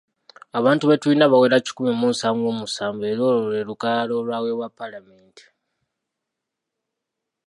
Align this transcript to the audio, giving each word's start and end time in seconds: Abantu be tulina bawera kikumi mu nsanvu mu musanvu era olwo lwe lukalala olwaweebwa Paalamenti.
Abantu 0.59 0.83
be 0.85 0.99
tulina 1.01 1.31
bawera 1.31 1.57
kikumi 1.65 1.93
mu 2.01 2.07
nsanvu 2.13 2.43
mu 2.49 2.53
musanvu 2.61 3.01
era 3.11 3.21
olwo 3.29 3.45
lwe 3.51 3.67
lukalala 3.69 4.13
olwaweebwa 4.19 4.67
Paalamenti. 4.77 5.43